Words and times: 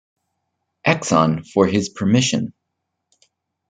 Exon 0.83 1.45
for 1.47 1.67
his 1.67 1.89
permission. 1.89 2.55